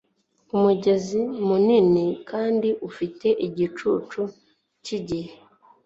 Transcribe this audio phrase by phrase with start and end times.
[0.55, 4.21] Umugezi munini kandi ufite igicucu
[4.83, 5.33] cyigihe